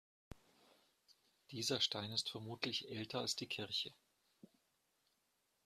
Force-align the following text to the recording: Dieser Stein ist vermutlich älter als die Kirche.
Dieser 1.51 1.79
Stein 1.79 2.11
ist 2.11 2.31
vermutlich 2.31 2.89
älter 2.89 3.19
als 3.19 3.35
die 3.35 3.45
Kirche. 3.45 3.93